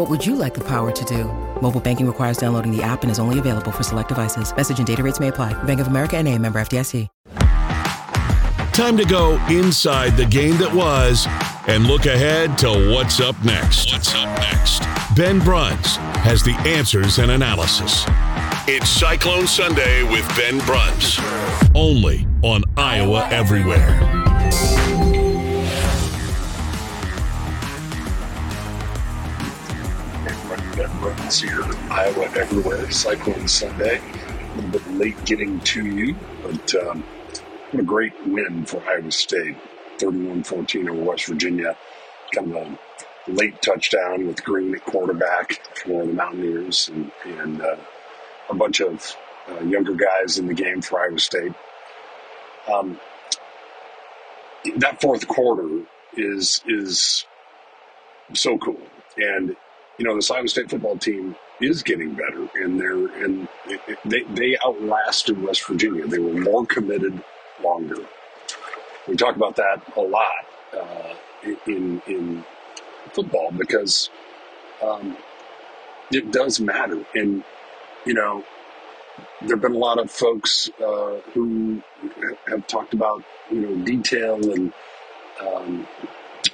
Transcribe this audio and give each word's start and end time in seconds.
What 0.00 0.08
would 0.08 0.24
you 0.24 0.34
like 0.34 0.54
the 0.54 0.64
power 0.64 0.90
to 0.90 1.04
do? 1.04 1.24
Mobile 1.60 1.78
banking 1.78 2.06
requires 2.06 2.38
downloading 2.38 2.74
the 2.74 2.82
app 2.82 3.02
and 3.02 3.10
is 3.10 3.18
only 3.18 3.38
available 3.38 3.70
for 3.70 3.82
select 3.82 4.08
devices. 4.08 4.56
Message 4.56 4.78
and 4.78 4.86
data 4.86 5.02
rates 5.02 5.20
may 5.20 5.28
apply. 5.28 5.52
Bank 5.64 5.78
of 5.78 5.88
America 5.88 6.16
and 6.16 6.26
a 6.26 6.38
member 6.38 6.58
FDIC. 6.58 7.06
Time 8.72 8.96
to 8.96 9.04
go 9.04 9.32
inside 9.48 10.16
the 10.16 10.24
game 10.24 10.56
that 10.56 10.72
was 10.74 11.26
and 11.68 11.84
look 11.84 12.06
ahead 12.06 12.56
to 12.56 12.94
what's 12.94 13.20
up 13.20 13.36
next. 13.44 13.92
What's 13.92 14.14
up 14.14 14.38
next? 14.38 14.80
Ben 15.14 15.38
Bruns 15.38 15.96
has 16.24 16.42
the 16.42 16.54
answers 16.66 17.18
and 17.18 17.32
analysis. 17.32 18.06
It's 18.66 18.88
Cyclone 18.88 19.46
Sunday 19.46 20.02
with 20.04 20.26
Ben 20.34 20.60
Bruns. 20.60 21.18
Only 21.74 22.26
on 22.42 22.62
Iowa 22.78 23.28
Everywhere. 23.28 24.00
Here, 31.38 31.62
Iowa 31.92 32.28
Everywhere, 32.34 32.90
Cyclone 32.90 33.46
Sunday. 33.46 34.00
A 34.00 34.56
little 34.56 34.70
bit 34.72 34.90
late 34.94 35.24
getting 35.24 35.60
to 35.60 35.86
you, 35.86 36.16
but 36.42 36.74
um, 36.74 37.04
what 37.70 37.80
a 37.80 37.84
great 37.84 38.12
win 38.26 38.64
for 38.64 38.82
Iowa 38.82 39.12
State. 39.12 39.56
31 39.98 40.42
14 40.42 40.88
over 40.88 41.02
West 41.04 41.26
Virginia. 41.26 41.76
Kind 42.34 42.52
of 42.52 42.66
a 43.28 43.30
late 43.30 43.62
touchdown 43.62 44.26
with 44.26 44.42
Green 44.42 44.74
at 44.74 44.84
quarterback 44.84 45.64
for 45.76 46.04
the 46.04 46.12
Mountaineers 46.12 46.88
and, 46.88 47.12
and 47.24 47.62
uh, 47.62 47.76
a 48.48 48.54
bunch 48.56 48.80
of 48.80 49.16
uh, 49.48 49.62
younger 49.62 49.94
guys 49.94 50.36
in 50.36 50.48
the 50.48 50.54
game 50.54 50.82
for 50.82 51.00
Iowa 51.00 51.20
State. 51.20 51.52
Um, 52.68 52.98
that 54.78 55.00
fourth 55.00 55.28
quarter 55.28 55.82
is 56.16 56.60
is 56.66 57.24
so 58.34 58.58
cool, 58.58 58.82
and 59.16 59.54
you 60.00 60.06
know 60.06 60.14
this 60.14 60.30
Iowa 60.30 60.48
State 60.48 60.70
football 60.70 60.96
team 60.96 61.36
is 61.60 61.82
getting 61.82 62.14
better, 62.14 62.48
and 62.54 62.80
they're 62.80 63.22
and 63.22 63.46
they 64.06 64.22
they 64.22 64.56
outlasted 64.64 65.42
West 65.42 65.62
Virginia. 65.66 66.06
They 66.06 66.18
were 66.18 66.40
more 66.40 66.64
committed, 66.64 67.22
longer. 67.62 67.98
We 69.06 69.16
talk 69.16 69.36
about 69.36 69.56
that 69.56 69.82
a 69.96 70.00
lot 70.00 70.46
uh, 70.72 71.14
in 71.66 72.00
in 72.06 72.44
football 73.12 73.52
because 73.52 74.08
um, 74.82 75.18
it 76.10 76.32
does 76.32 76.60
matter, 76.60 77.04
and 77.14 77.44
you 78.06 78.14
know 78.14 78.42
there 79.42 79.50
have 79.50 79.60
been 79.60 79.74
a 79.74 79.78
lot 79.78 79.98
of 79.98 80.10
folks 80.10 80.70
uh, 80.82 81.16
who 81.34 81.82
have 82.46 82.66
talked 82.66 82.94
about 82.94 83.22
you 83.50 83.60
know 83.60 83.84
detail 83.84 84.36
and 84.50 84.72
um, 85.42 85.86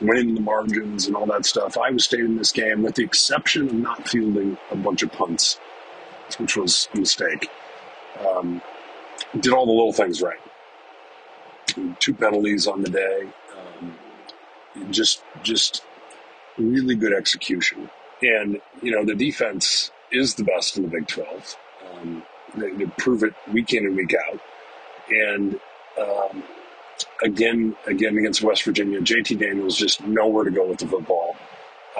winning 0.00 0.34
the 0.34 0.40
margins 0.40 1.06
and 1.06 1.16
all 1.16 1.26
that 1.26 1.46
stuff. 1.46 1.76
Iowa 1.76 1.98
State 1.98 2.20
in 2.20 2.36
this 2.36 2.52
game 2.52 2.82
with 2.82 2.96
the 2.96 3.04
exception 3.04 3.68
of 3.68 3.74
not 3.74 4.08
fielding 4.08 4.56
a 4.70 4.76
bunch 4.76 5.02
of 5.02 5.12
punts, 5.12 5.58
which 6.38 6.56
was 6.56 6.88
a 6.94 6.98
mistake. 6.98 7.48
Um, 8.26 8.62
did 9.40 9.52
all 9.52 9.66
the 9.66 9.72
little 9.72 9.92
things 9.92 10.22
right. 10.22 10.38
Two 11.98 12.14
penalties 12.14 12.66
on 12.66 12.82
the 12.82 12.90
day. 12.90 13.28
Um, 13.56 13.96
just 14.90 15.22
just 15.42 15.82
really 16.56 16.94
good 16.94 17.12
execution. 17.12 17.90
And 18.22 18.60
you 18.82 18.92
know 18.92 19.04
the 19.04 19.14
defense 19.14 19.90
is 20.10 20.34
the 20.34 20.44
best 20.44 20.76
in 20.76 20.84
the 20.84 20.88
Big 20.88 21.06
Twelve. 21.06 21.56
Um, 21.92 22.22
they, 22.56 22.70
they 22.70 22.86
prove 22.98 23.22
it 23.22 23.34
week 23.52 23.72
in 23.74 23.84
and 23.84 23.96
week 23.96 24.14
out. 24.30 24.40
And 25.10 25.60
um, 26.00 26.42
again, 27.22 27.76
again 27.86 28.16
against 28.18 28.42
West 28.42 28.64
Virginia, 28.64 29.00
JT 29.00 29.38
Daniels 29.38 29.76
just 29.76 30.02
nowhere 30.04 30.44
to 30.44 30.50
go 30.50 30.66
with 30.66 30.78
the 30.78 30.86
football. 30.86 31.36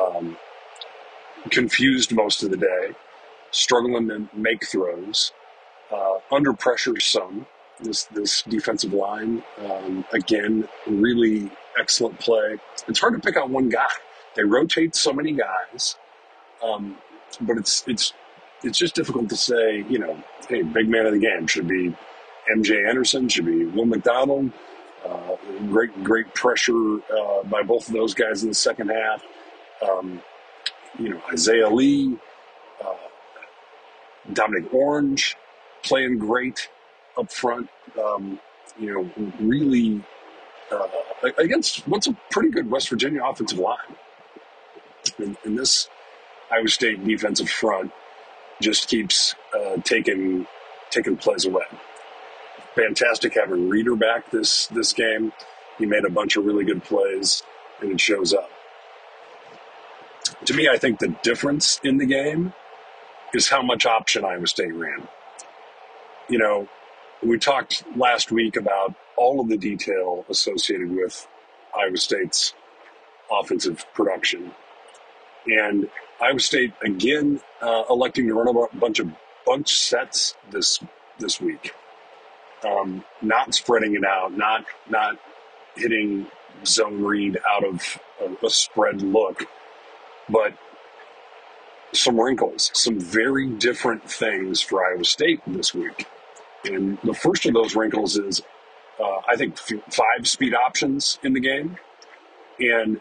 Um, 0.00 0.36
confused 1.50 2.12
most 2.12 2.42
of 2.42 2.50
the 2.50 2.56
day, 2.56 2.90
struggling 3.50 4.08
to 4.08 4.28
make 4.34 4.66
throws, 4.66 5.32
uh, 5.92 6.18
under 6.32 6.52
pressure 6.52 6.98
some. 7.00 7.46
This 7.80 8.04
this 8.04 8.42
defensive 8.42 8.94
line 8.94 9.42
um, 9.58 10.04
again, 10.12 10.66
really 10.86 11.50
excellent 11.78 12.18
play. 12.18 12.56
It's 12.88 13.00
hard 13.00 13.14
to 13.14 13.20
pick 13.20 13.36
out 13.36 13.50
one 13.50 13.68
guy. 13.68 13.86
They 14.34 14.44
rotate 14.44 14.96
so 14.96 15.12
many 15.12 15.32
guys, 15.32 15.96
um, 16.64 16.96
but 17.42 17.58
it's 17.58 17.84
it's 17.86 18.14
it's 18.62 18.78
just 18.78 18.94
difficult 18.94 19.28
to 19.28 19.36
say. 19.36 19.84
You 19.90 19.98
know, 19.98 20.22
hey, 20.48 20.62
big 20.62 20.88
man 20.88 21.04
of 21.04 21.12
the 21.12 21.18
game 21.18 21.46
should 21.46 21.68
be 21.68 21.94
MJ 22.54 22.88
Anderson, 22.88 23.28
should 23.28 23.44
be 23.46 23.66
Will 23.66 23.84
McDonald. 23.84 24.52
Uh, 25.06 25.36
great, 25.68 26.04
great 26.04 26.34
pressure 26.34 26.98
uh, 27.16 27.42
by 27.44 27.62
both 27.62 27.86
of 27.88 27.94
those 27.94 28.14
guys 28.14 28.42
in 28.42 28.48
the 28.48 28.54
second 28.54 28.88
half. 28.88 29.22
Um, 29.86 30.20
you 30.98 31.10
know, 31.10 31.22
Isaiah 31.32 31.68
Lee, 31.68 32.16
uh, 32.84 32.94
Dominic 34.32 34.72
Orange 34.72 35.36
playing 35.82 36.18
great 36.18 36.68
up 37.16 37.30
front. 37.30 37.68
Um, 38.02 38.40
you 38.78 38.92
know, 38.92 39.32
really 39.40 40.02
uh, 40.72 40.88
against 41.38 41.86
what's 41.86 42.06
a 42.06 42.16
pretty 42.30 42.50
good 42.50 42.70
West 42.70 42.88
Virginia 42.88 43.24
offensive 43.24 43.58
line. 43.58 43.78
And, 45.18 45.36
and 45.44 45.58
this 45.58 45.88
Iowa 46.50 46.68
State 46.68 47.04
defensive 47.04 47.48
front 47.48 47.92
just 48.60 48.88
keeps 48.88 49.34
uh, 49.54 49.76
taking 49.84 50.46
taking 50.90 51.16
plays 51.16 51.44
away. 51.44 51.64
Fantastic 52.76 53.34
having 53.34 53.68
Reader 53.68 53.96
back 53.96 54.30
this 54.30 54.66
this 54.68 54.92
game. 54.92 55.32
He 55.78 55.86
made 55.86 56.04
a 56.04 56.10
bunch 56.10 56.36
of 56.36 56.44
really 56.44 56.64
good 56.64 56.84
plays, 56.84 57.42
and 57.80 57.90
it 57.90 58.00
shows 58.00 58.32
up. 58.32 58.50
To 60.44 60.54
me, 60.54 60.68
I 60.68 60.76
think 60.76 60.98
the 60.98 61.14
difference 61.22 61.80
in 61.82 61.96
the 61.98 62.06
game 62.06 62.52
is 63.34 63.48
how 63.48 63.62
much 63.62 63.86
option 63.86 64.24
Iowa 64.24 64.46
State 64.46 64.74
ran. 64.74 65.08
You 66.28 66.38
know, 66.38 66.68
we 67.22 67.38
talked 67.38 67.84
last 67.96 68.30
week 68.30 68.56
about 68.56 68.94
all 69.16 69.40
of 69.40 69.48
the 69.48 69.56
detail 69.56 70.24
associated 70.28 70.90
with 70.90 71.26
Iowa 71.76 71.96
State's 71.96 72.54
offensive 73.30 73.84
production. 73.94 74.52
And 75.46 75.88
Iowa 76.20 76.40
State 76.40 76.72
again 76.82 77.40
uh, 77.62 77.84
electing 77.88 78.26
to 78.28 78.34
run 78.34 78.48
a 78.48 78.76
bunch 78.76 78.98
of 78.98 79.10
bunch 79.46 79.74
sets 79.78 80.34
this 80.50 80.80
this 81.18 81.40
week, 81.40 81.72
um, 82.64 83.04
not 83.22 83.54
spreading 83.54 83.94
it 83.94 84.04
out, 84.04 84.36
not 84.36 84.64
not 84.88 85.18
hitting 85.76 86.26
zone 86.64 87.02
read 87.02 87.38
out 87.50 87.64
of 87.64 87.98
a, 88.20 88.46
a 88.46 88.50
spread 88.50 89.02
look, 89.02 89.44
but 90.28 90.54
some 91.92 92.20
wrinkles, 92.20 92.70
some 92.74 93.00
very 93.00 93.48
different 93.48 94.10
things 94.10 94.60
for 94.60 94.84
Iowa 94.86 95.04
State 95.04 95.40
this 95.46 95.74
week. 95.74 96.06
And 96.64 96.98
the 97.04 97.14
first 97.14 97.46
of 97.46 97.54
those 97.54 97.76
wrinkles 97.76 98.16
is, 98.18 98.42
uh, 99.00 99.20
I 99.28 99.36
think, 99.36 99.54
f- 99.54 99.94
five 99.94 100.28
speed 100.28 100.54
options 100.54 101.18
in 101.22 101.32
the 101.32 101.40
game, 101.40 101.78
and 102.60 103.00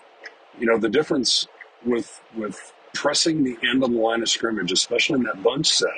you 0.59 0.67
know 0.67 0.77
the 0.77 0.89
difference 0.89 1.47
with 1.85 2.21
with 2.35 2.73
pressing 2.93 3.43
the 3.43 3.57
end 3.69 3.83
of 3.83 3.91
the 3.91 3.97
line 3.99 4.21
of 4.21 4.29
scrimmage, 4.29 4.71
especially 4.71 5.15
in 5.17 5.23
that 5.23 5.43
bunch 5.43 5.67
set, 5.67 5.89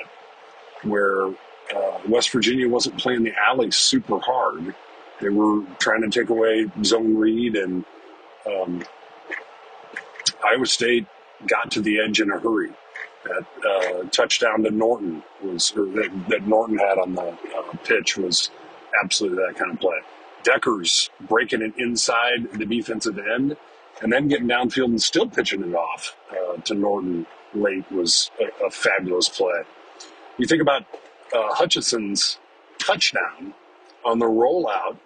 where 0.82 1.32
uh, 1.74 1.98
West 2.08 2.30
Virginia 2.30 2.68
wasn't 2.68 2.98
playing 2.98 3.24
the 3.24 3.32
alley 3.36 3.70
super 3.70 4.18
hard. 4.18 4.74
They 5.20 5.28
were 5.28 5.64
trying 5.78 6.02
to 6.02 6.08
take 6.08 6.30
away 6.30 6.70
zone 6.84 7.16
read, 7.16 7.56
and 7.56 7.84
um, 8.46 8.84
Iowa 10.44 10.66
State 10.66 11.06
got 11.46 11.70
to 11.72 11.80
the 11.80 12.00
edge 12.00 12.20
in 12.20 12.30
a 12.30 12.38
hurry. 12.38 12.70
That 13.24 13.46
uh, 13.68 14.02
touchdown 14.10 14.62
to 14.62 14.70
Norton 14.70 15.22
was, 15.42 15.72
that, 15.72 16.24
that 16.28 16.46
Norton 16.46 16.78
had 16.78 16.98
on 16.98 17.14
the 17.14 17.28
uh, 17.28 17.76
pitch 17.84 18.16
was 18.16 18.50
absolutely 19.02 19.44
that 19.44 19.56
kind 19.56 19.72
of 19.72 19.80
play. 19.80 19.98
Dekkers 20.44 21.10
breaking 21.20 21.62
it 21.62 21.74
inside 21.78 22.50
the 22.52 22.64
defensive 22.64 23.18
end 23.18 23.56
and 24.02 24.12
then 24.12 24.28
getting 24.28 24.48
downfield 24.48 24.86
and 24.86 25.02
still 25.02 25.26
pitching 25.26 25.62
it 25.62 25.74
off 25.74 26.16
uh, 26.30 26.56
to 26.62 26.74
Norton 26.74 27.26
late 27.54 27.90
was 27.90 28.30
a, 28.40 28.66
a, 28.66 28.70
fabulous 28.70 29.28
play. 29.28 29.62
You 30.36 30.46
think 30.46 30.62
about 30.62 30.84
uh, 31.34 31.54
Hutchinson's 31.54 32.38
touchdown 32.78 33.54
on 34.04 34.18
the 34.18 34.26
rollout. 34.26 34.96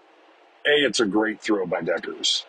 A, 0.67 0.85
it's 0.87 1.01
a 1.01 1.07
great 1.07 1.41
throw 1.41 1.67
by 1.67 1.81
Dekkers. 1.81 2.45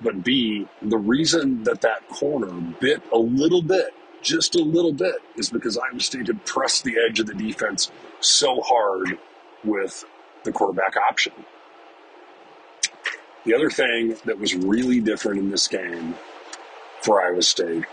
but 0.00 0.22
B, 0.22 0.66
the 0.82 0.98
reason 0.98 1.64
that 1.64 1.80
that 1.82 2.08
corner 2.08 2.52
bit 2.80 3.02
a 3.12 3.18
little 3.18 3.62
bit 3.62 3.94
just 4.22 4.54
a 4.54 4.62
little 4.62 4.92
bit 4.92 5.16
is 5.36 5.50
because 5.50 5.78
Iowa 5.78 6.00
State 6.00 6.26
had 6.26 6.44
pressed 6.44 6.84
the 6.84 6.96
edge 6.98 7.20
of 7.20 7.26
the 7.26 7.34
defense 7.34 7.90
so 8.20 8.60
hard 8.60 9.18
with 9.64 10.04
the 10.44 10.52
quarterback 10.52 10.96
option. 10.96 11.32
The 13.44 13.54
other 13.54 13.70
thing 13.70 14.16
that 14.24 14.38
was 14.38 14.54
really 14.54 15.00
different 15.00 15.40
in 15.40 15.50
this 15.50 15.68
game 15.68 16.14
for 17.02 17.22
Iowa 17.22 17.42
State 17.42 17.84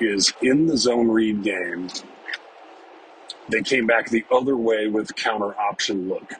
is 0.00 0.32
in 0.42 0.66
the 0.66 0.76
zone 0.76 1.08
read 1.08 1.42
game, 1.42 1.88
they 3.48 3.62
came 3.62 3.86
back 3.86 4.10
the 4.10 4.24
other 4.30 4.56
way 4.56 4.88
with 4.88 5.14
counter 5.16 5.58
option 5.58 6.08
look. 6.08 6.32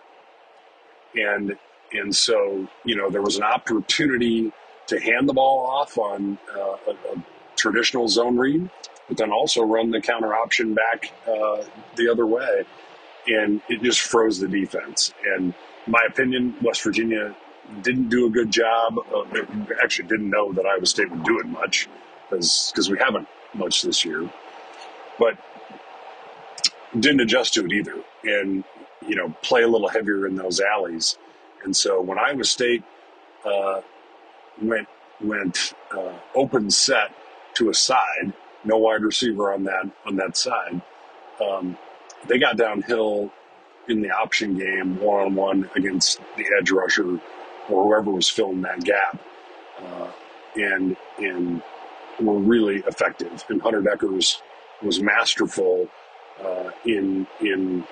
And 1.14 1.56
and 1.92 2.14
so, 2.14 2.66
you 2.84 2.96
know, 2.96 3.10
there 3.10 3.22
was 3.22 3.36
an 3.36 3.44
opportunity 3.44 4.52
to 4.88 5.00
hand 5.00 5.28
the 5.28 5.32
ball 5.32 5.66
off 5.66 5.98
on 5.98 6.38
uh, 6.54 6.76
a, 6.88 6.90
a, 6.90 7.24
traditional 7.56 8.06
zone 8.06 8.36
read, 8.36 8.68
but 9.08 9.16
then 9.16 9.32
also 9.32 9.62
run 9.62 9.90
the 9.90 10.00
counter 10.00 10.34
option 10.34 10.74
back 10.74 11.10
uh, 11.26 11.64
the 11.96 12.08
other 12.10 12.26
way. 12.26 12.64
And 13.28 13.62
it 13.68 13.82
just 13.82 14.00
froze 14.00 14.38
the 14.38 14.46
defense. 14.46 15.14
And 15.34 15.54
my 15.86 16.04
opinion, 16.06 16.54
West 16.60 16.82
Virginia 16.82 17.34
didn't 17.82 18.08
do 18.08 18.26
a 18.26 18.30
good 18.30 18.50
job. 18.50 18.98
Of, 19.12 19.34
actually, 19.82 20.08
didn't 20.08 20.30
know 20.30 20.52
that 20.52 20.66
Iowa 20.66 20.86
State 20.86 21.10
would 21.10 21.24
do 21.24 21.40
it 21.40 21.46
much 21.46 21.88
because 22.30 22.90
we 22.90 22.98
haven't 22.98 23.26
much 23.54 23.82
this 23.82 24.04
year. 24.04 24.28
But 25.18 25.38
didn't 27.00 27.20
adjust 27.20 27.54
to 27.54 27.64
it 27.64 27.72
either, 27.72 27.96
and 28.24 28.64
you 29.06 29.16
know 29.16 29.34
play 29.42 29.62
a 29.62 29.68
little 29.68 29.88
heavier 29.88 30.26
in 30.26 30.36
those 30.36 30.60
alleys. 30.60 31.18
And 31.64 31.76
so 31.76 32.00
when 32.00 32.18
Iowa 32.18 32.44
State 32.44 32.82
uh, 33.44 33.80
went 34.60 34.88
went 35.20 35.74
uh, 35.96 36.12
open 36.34 36.70
set 36.70 37.14
to 37.54 37.70
a 37.70 37.74
side, 37.74 38.32
no 38.64 38.76
wide 38.76 39.02
receiver 39.02 39.52
on 39.52 39.64
that 39.64 39.90
on 40.06 40.16
that 40.16 40.36
side. 40.36 40.80
Um, 41.40 41.76
they 42.26 42.38
got 42.38 42.56
downhill 42.56 43.30
in 43.88 44.02
the 44.02 44.10
option 44.10 44.58
game, 44.58 44.98
one 45.00 45.26
on 45.26 45.34
one 45.34 45.70
against 45.76 46.20
the 46.36 46.46
edge 46.58 46.70
rusher 46.70 47.20
or 47.68 47.84
whoever 47.84 48.10
was 48.10 48.28
filling 48.28 48.62
that 48.62 48.82
gap, 48.84 49.20
uh, 49.80 50.10
and 50.56 50.96
and 51.18 51.62
were 52.20 52.38
really 52.38 52.78
effective. 52.86 53.44
And 53.48 53.60
Hunter 53.60 53.82
Dekkers 53.82 54.40
was 54.82 55.00
masterful 55.00 55.88
uh, 56.44 56.70
in 56.84 57.26
in 57.40 57.84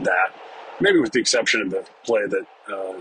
that. 0.00 0.34
Maybe 0.80 0.98
with 0.98 1.12
the 1.12 1.20
exception 1.20 1.62
of 1.62 1.70
the 1.70 1.84
play 2.04 2.22
that 2.26 2.46
uh, 2.72 2.94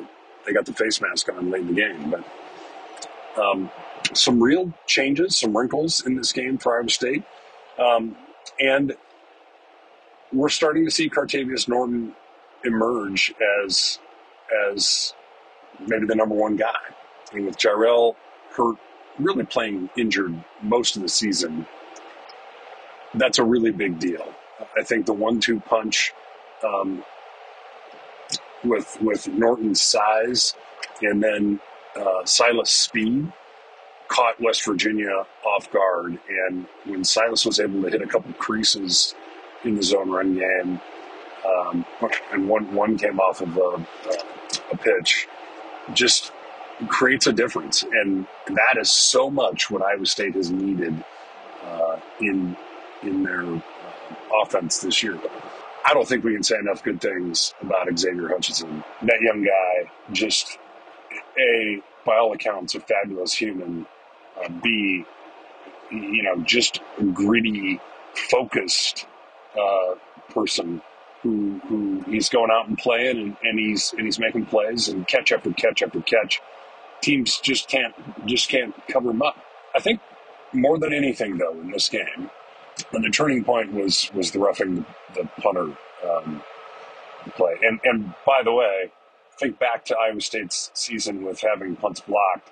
they 0.45 0.53
got 0.53 0.65
the 0.65 0.73
face 0.73 1.01
mask 1.01 1.29
on 1.33 1.49
late 1.49 1.61
in 1.61 1.67
the 1.67 1.73
game, 1.73 2.11
but 2.11 3.41
um, 3.41 3.71
some 4.13 4.41
real 4.41 4.71
changes, 4.85 5.37
some 5.37 5.55
wrinkles 5.57 6.05
in 6.05 6.15
this 6.15 6.31
game 6.31 6.57
for 6.57 6.77
Iowa 6.77 6.89
State, 6.89 7.23
um, 7.79 8.15
and 8.59 8.95
we're 10.31 10.49
starting 10.49 10.85
to 10.85 10.91
see 10.91 11.09
Cartevious 11.09 11.67
Norton 11.67 12.13
emerge 12.63 13.33
as 13.63 13.99
as 14.69 15.13
maybe 15.87 16.05
the 16.05 16.15
number 16.15 16.35
one 16.35 16.55
guy. 16.55 16.73
I 17.31 17.35
mean, 17.35 17.45
with 17.45 17.57
Jirehl 17.57 18.15
hurt, 18.55 18.77
really 19.19 19.45
playing 19.45 19.89
injured 19.97 20.35
most 20.61 20.95
of 20.95 21.01
the 21.01 21.09
season, 21.09 21.65
that's 23.15 23.39
a 23.39 23.43
really 23.43 23.71
big 23.71 23.99
deal. 23.99 24.33
I 24.77 24.83
think 24.83 25.05
the 25.05 25.13
one-two 25.13 25.59
punch 25.61 26.13
um, 26.63 27.03
with 28.63 28.97
with 29.01 29.27
Norton's 29.27 29.81
size 29.81 30.55
and 31.01 31.21
then 31.21 31.59
uh, 31.95 32.25
Silas' 32.25 32.71
speed 32.71 33.31
caught 34.07 34.39
West 34.39 34.65
Virginia 34.65 35.25
off 35.45 35.71
guard. 35.71 36.19
And 36.29 36.67
when 36.85 37.03
Silas 37.03 37.45
was 37.45 37.59
able 37.59 37.81
to 37.83 37.89
hit 37.89 38.01
a 38.01 38.07
couple 38.07 38.31
creases 38.33 39.15
in 39.63 39.75
the 39.75 39.83
zone 39.83 40.09
run 40.09 40.35
game, 40.35 40.81
um, 41.45 41.85
and 42.31 42.47
one 42.47 42.73
one 42.73 42.97
came 42.97 43.19
off 43.19 43.41
of 43.41 43.57
a, 43.57 43.85
a 44.71 44.77
pitch, 44.77 45.27
just 45.93 46.31
creates 46.87 47.27
a 47.27 47.33
difference. 47.33 47.83
And 47.83 48.27
that 48.47 48.77
is 48.79 48.91
so 48.91 49.29
much 49.29 49.69
what 49.69 49.81
Iowa 49.81 50.05
State 50.05 50.35
has 50.35 50.51
needed 50.51 51.03
uh, 51.65 51.99
in 52.21 52.55
in 53.03 53.23
their 53.23 53.43
uh, 53.43 53.61
offense 54.43 54.79
this 54.79 55.03
year. 55.03 55.19
I 55.85 55.93
don't 55.93 56.07
think 56.07 56.23
we 56.23 56.33
can 56.33 56.43
say 56.43 56.57
enough 56.57 56.83
good 56.83 57.01
things 57.01 57.53
about 57.61 57.97
Xavier 57.97 58.29
Hutchinson. 58.29 58.83
That 59.01 59.21
young 59.21 59.43
guy, 59.43 59.91
just 60.11 60.57
a 61.37 61.81
by 62.05 62.17
all 62.17 62.33
accounts, 62.33 62.75
a 62.75 62.79
fabulous 62.79 63.33
human. 63.33 63.85
Uh, 64.41 64.49
B, 64.49 65.05
you 65.91 66.23
know, 66.23 66.41
just 66.43 66.79
a 66.99 67.03
gritty, 67.03 67.79
focused 68.15 69.05
uh, 69.59 69.95
person 70.33 70.81
who 71.21 71.59
who 71.67 72.01
he's 72.01 72.29
going 72.29 72.51
out 72.51 72.67
and 72.67 72.77
playing 72.77 73.17
and, 73.17 73.37
and 73.43 73.59
he's 73.59 73.93
and 73.93 74.05
he's 74.05 74.19
making 74.19 74.45
plays 74.45 74.89
and 74.89 75.07
catch 75.07 75.31
after 75.31 75.51
catch 75.53 75.81
after 75.81 76.01
catch. 76.01 76.41
Teams 77.01 77.39
just 77.39 77.67
can't 77.69 77.93
just 78.25 78.49
can't 78.49 78.73
cover 78.87 79.11
him 79.11 79.21
up. 79.21 79.37
I 79.75 79.79
think 79.79 79.99
more 80.53 80.77
than 80.77 80.93
anything 80.93 81.37
though 81.37 81.59
in 81.59 81.71
this 81.71 81.89
game, 81.89 82.29
and 82.91 83.03
the 83.03 83.09
turning 83.09 83.43
point 83.43 83.73
was 83.73 84.11
was 84.13 84.31
the 84.31 84.39
roughing 84.39 84.85
the, 85.15 85.29
punter 85.41 85.75
um, 86.07 86.41
play. 87.35 87.55
And 87.61 87.79
and 87.83 88.13
by 88.25 88.41
the 88.43 88.53
way, 88.53 88.91
think 89.37 89.59
back 89.59 89.85
to 89.85 89.97
Iowa 89.97 90.21
State's 90.21 90.71
season 90.73 91.23
with 91.23 91.41
having 91.41 91.75
punts 91.75 92.01
blocked. 92.01 92.51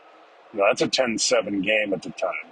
You 0.54 0.60
know, 0.60 0.66
that's 0.68 0.82
a 0.82 0.88
10-7 0.88 1.64
game 1.64 1.94
at 1.94 2.02
the 2.02 2.10
time. 2.10 2.52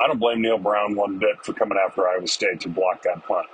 I 0.00 0.06
don't 0.06 0.20
blame 0.20 0.40
Neal 0.40 0.58
Brown 0.58 0.94
one 0.94 1.18
bit 1.18 1.44
for 1.44 1.52
coming 1.52 1.76
after 1.84 2.08
Iowa 2.08 2.28
State 2.28 2.60
to 2.60 2.68
block 2.68 3.02
that 3.02 3.26
punt. 3.26 3.48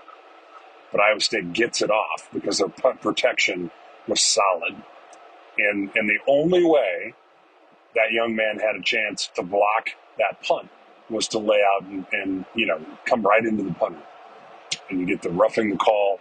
But 0.93 1.01
Iowa 1.01 1.21
State 1.21 1.53
gets 1.55 1.81
it 1.81 1.91
off 1.91 2.29
because 2.33 2.59
their 2.59 2.69
punt 2.69 3.01
protection 3.01 3.71
was 4.07 4.23
solid. 4.23 4.77
And 5.59 5.91
and 5.95 6.09
the 6.09 6.19
only 6.29 6.65
way 6.65 7.15
that 7.95 8.13
young 8.13 8.37
man 8.37 8.59
had 8.59 8.77
a 8.77 8.83
chance 8.83 9.31
to 9.35 9.43
block 9.43 9.91
that 10.19 10.43
punt 10.43 10.71
was 11.11 11.29
to 11.29 11.39
lay 11.39 11.63
out 11.75 11.85
and, 11.85 12.07
and 12.13 12.45
you 12.55 12.67
know 12.67 12.81
come 13.05 13.23
right 13.23 13.45
into 13.45 13.63
the 13.63 13.73
punter, 13.75 14.03
and 14.91 15.01
you 15.01 15.07
get 15.07 15.23
the 15.23 15.31
roughing 15.31 15.71
the 15.71 15.77
call, 15.77 16.21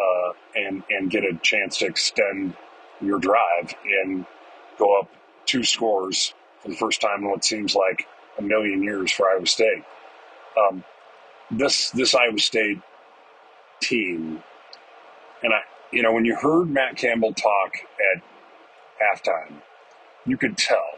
uh, 0.00 0.32
and 0.54 0.82
and 0.90 1.10
get 1.10 1.24
a 1.24 1.36
chance 1.42 1.78
to 1.78 1.86
extend 1.86 2.54
your 3.00 3.18
drive 3.18 3.74
and 4.02 4.26
go 4.78 4.98
up 5.00 5.08
two 5.46 5.64
scores 5.64 6.34
for 6.60 6.68
the 6.68 6.76
first 6.76 7.00
time 7.00 7.22
in 7.22 7.30
what 7.30 7.44
seems 7.44 7.74
like 7.74 8.06
a 8.38 8.42
million 8.42 8.82
years 8.82 9.10
for 9.12 9.28
Iowa 9.28 9.46
State. 9.46 9.84
Um, 10.58 10.84
this 11.50 11.90
this 11.90 12.14
Iowa 12.14 12.38
State 12.38 12.80
team, 13.80 14.42
and 15.42 15.52
I, 15.52 15.60
you 15.92 16.02
know, 16.02 16.12
when 16.12 16.24
you 16.24 16.36
heard 16.36 16.70
Matt 16.70 16.96
Campbell 16.96 17.34
talk 17.34 17.72
at 18.14 18.22
halftime, 19.00 19.54
you 20.26 20.36
could 20.36 20.56
tell 20.56 20.90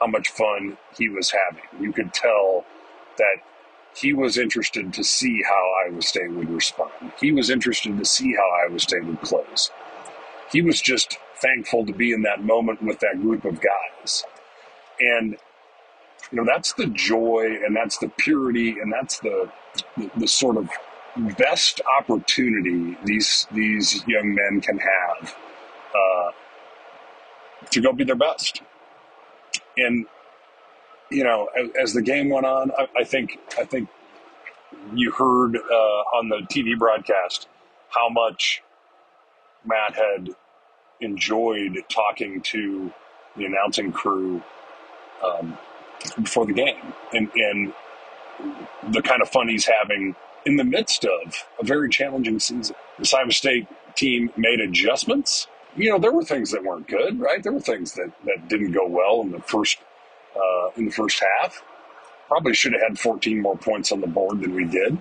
how 0.00 0.06
much 0.06 0.28
fun 0.28 0.76
he 0.96 1.08
was 1.08 1.30
having. 1.30 1.62
You 1.80 1.92
could 1.92 2.12
tell 2.12 2.64
that 3.18 3.36
he 3.96 4.12
was 4.12 4.36
interested 4.36 4.92
to 4.92 5.04
see 5.04 5.42
how 5.42 5.86
Iowa 5.86 6.02
State 6.02 6.30
would 6.30 6.50
respond. 6.50 6.90
He 7.18 7.32
was 7.32 7.48
interested 7.48 7.96
to 7.98 8.04
see 8.04 8.34
how 8.34 8.66
Iowa 8.66 8.78
State 8.78 9.04
would 9.04 9.20
close. 9.22 9.70
He 10.52 10.62
was 10.62 10.80
just 10.80 11.18
thankful 11.36 11.86
to 11.86 11.92
be 11.92 12.12
in 12.12 12.22
that 12.22 12.42
moment 12.42 12.82
with 12.82 13.00
that 13.00 13.20
group 13.20 13.44
of 13.44 13.60
guys. 13.60 14.24
And 15.00 15.36
you 16.32 16.38
know 16.38 16.44
that's 16.44 16.72
the 16.74 16.86
joy 16.86 17.58
and 17.64 17.76
that's 17.76 17.98
the 17.98 18.08
purity 18.08 18.70
and 18.80 18.92
that's 18.92 19.20
the 19.20 19.50
the, 19.96 20.10
the 20.16 20.28
sort 20.28 20.56
of 20.56 20.68
best 21.38 21.80
opportunity 21.98 22.96
these 23.04 23.46
these 23.52 24.06
young 24.06 24.34
men 24.34 24.60
can 24.60 24.78
have 24.78 25.36
uh, 25.94 26.30
to 27.70 27.80
go 27.80 27.92
be 27.92 28.04
their 28.04 28.16
best. 28.16 28.62
And 29.76 30.06
you 31.10 31.24
know, 31.24 31.48
as, 31.56 31.68
as 31.80 31.92
the 31.92 32.02
game 32.02 32.28
went 32.30 32.46
on, 32.46 32.70
I, 32.78 32.86
I, 32.98 33.04
think 33.04 33.38
I 33.58 33.64
think 33.64 33.88
you 34.94 35.12
heard 35.12 35.56
uh, 35.56 36.16
on 36.16 36.28
the 36.28 36.38
TV 36.50 36.78
broadcast 36.78 37.48
how 37.88 38.08
much 38.08 38.62
Matt 39.64 39.94
had 39.94 40.30
enjoyed 41.00 41.82
talking 41.88 42.40
to 42.40 42.92
the 43.36 43.44
announcing 43.44 43.92
crew 43.92 44.42
um, 45.24 45.56
before 46.20 46.46
the 46.46 46.52
game, 46.52 46.92
and, 47.12 47.30
and 47.34 47.72
the 48.92 49.02
kind 49.02 49.22
of 49.22 49.28
fun 49.28 49.48
he's 49.48 49.66
having 49.66 50.14
in 50.44 50.56
the 50.56 50.64
midst 50.64 51.04
of 51.04 51.46
a 51.60 51.64
very 51.64 51.88
challenging 51.88 52.38
season. 52.38 52.76
The 52.98 53.16
Iowa 53.18 53.32
State 53.32 53.66
team 53.94 54.30
made 54.36 54.60
adjustments. 54.60 55.48
You 55.76 55.90
know, 55.90 55.98
there 55.98 56.12
were 56.12 56.24
things 56.24 56.52
that 56.52 56.62
weren't 56.62 56.88
good, 56.88 57.18
right? 57.20 57.42
There 57.42 57.52
were 57.52 57.60
things 57.60 57.94
that, 57.94 58.12
that 58.24 58.48
didn't 58.48 58.72
go 58.72 58.86
well 58.86 59.20
in 59.22 59.32
the 59.32 59.40
first 59.40 59.78
uh, 60.36 60.70
in 60.76 60.86
the 60.86 60.92
first 60.92 61.22
half. 61.40 61.62
Probably 62.28 62.54
should 62.54 62.72
have 62.72 62.82
had 62.82 62.98
14 62.98 63.40
more 63.40 63.56
points 63.56 63.92
on 63.92 64.00
the 64.00 64.06
board 64.06 64.40
than 64.40 64.54
we 64.54 64.64
did. 64.64 64.96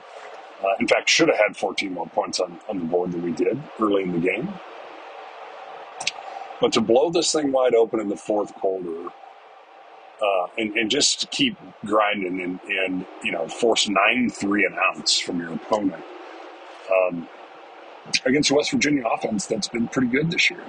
Uh, 0.63 0.75
in 0.79 0.87
fact, 0.87 1.09
should 1.09 1.27
have 1.27 1.37
had 1.37 1.57
14 1.57 1.93
more 1.93 2.07
points 2.07 2.39
on, 2.39 2.59
on 2.69 2.79
the 2.79 2.85
board 2.85 3.11
than 3.11 3.21
we 3.23 3.31
did 3.31 3.61
early 3.79 4.03
in 4.03 4.11
the 4.11 4.19
game. 4.19 4.53
But 6.61 6.71
to 6.73 6.81
blow 6.81 7.09
this 7.09 7.31
thing 7.31 7.51
wide 7.51 7.75
open 7.75 7.99
in 7.99 8.09
the 8.09 8.15
fourth 8.15 8.53
quarter 8.55 9.09
uh, 10.21 10.47
and, 10.57 10.75
and 10.77 10.89
just 10.89 11.29
keep 11.31 11.57
grinding 11.85 12.41
and, 12.41 12.59
and 12.69 13.05
you 13.23 13.31
know 13.31 13.47
force 13.47 13.89
nine 13.89 14.29
three 14.29 14.65
and 14.65 14.75
outs 14.75 15.19
from 15.19 15.39
your 15.39 15.53
opponent 15.53 16.03
um, 16.91 17.27
against 18.25 18.51
West 18.51 18.71
Virginia 18.71 19.03
offense 19.05 19.45
that's 19.45 19.67
been 19.67 19.87
pretty 19.87 20.07
good 20.07 20.31
this 20.31 20.49
year 20.49 20.63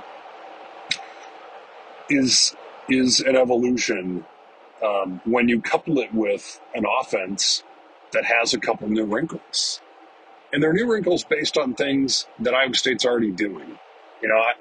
is 2.08 2.54
is 2.88 3.20
an 3.20 3.36
evolution 3.36 4.24
um, 4.82 5.20
when 5.24 5.48
you 5.48 5.60
couple 5.60 5.98
it 5.98 6.12
with 6.12 6.60
an 6.74 6.84
offense 7.00 7.62
that 8.12 8.24
has 8.24 8.54
a 8.54 8.58
couple 8.58 8.88
new 8.88 9.04
wrinkles. 9.04 9.80
And 10.52 10.62
they're 10.62 10.72
new 10.72 10.90
wrinkles 10.90 11.24
based 11.24 11.58
on 11.58 11.74
things 11.74 12.26
that 12.38 12.54
Iowa 12.54 12.74
State's 12.74 13.04
already 13.04 13.32
doing. 13.32 13.78
You 14.22 14.28
know, 14.28 14.36
I, 14.36 14.52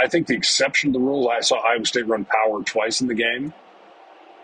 I, 0.00 0.04
I 0.04 0.08
think 0.08 0.26
the 0.26 0.34
exception 0.34 0.92
to 0.92 0.98
the 0.98 1.04
rule, 1.04 1.28
I 1.28 1.40
saw 1.40 1.56
Iowa 1.56 1.84
State 1.84 2.06
run 2.08 2.24
power 2.24 2.62
twice 2.62 3.00
in 3.00 3.08
the 3.08 3.14
game, 3.14 3.52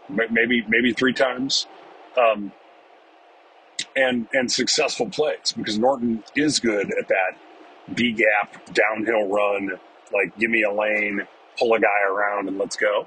maybe 0.08 0.64
maybe 0.68 0.92
three 0.92 1.12
times, 1.12 1.66
um, 2.16 2.52
and 3.96 4.28
and 4.32 4.50
successful 4.50 5.08
plays 5.08 5.52
because 5.56 5.78
Norton 5.78 6.22
is 6.36 6.60
good 6.60 6.92
at 6.92 7.08
that 7.08 7.96
B 7.96 8.12
gap 8.12 8.72
downhill 8.72 9.28
run, 9.28 9.72
like 10.12 10.36
give 10.38 10.50
me 10.50 10.62
a 10.62 10.72
lane, 10.72 11.26
pull 11.58 11.74
a 11.74 11.80
guy 11.80 12.02
around, 12.08 12.48
and 12.48 12.58
let's 12.58 12.76
go. 12.76 13.06